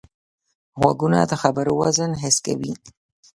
غوږونه 0.79 1.19
د 1.31 1.33
خبرو 1.41 1.71
وزن 1.81 2.11
حس 2.21 2.37
کوي 2.45 2.73